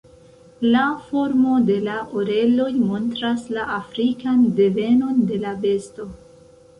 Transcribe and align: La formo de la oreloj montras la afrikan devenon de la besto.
La 0.75 0.83
formo 1.09 1.57
de 1.67 1.75
la 1.87 1.97
oreloj 2.21 2.69
montras 2.85 3.43
la 3.57 3.65
afrikan 3.75 4.41
devenon 4.61 5.21
de 5.33 5.39
la 5.45 5.53
besto. 5.67 6.07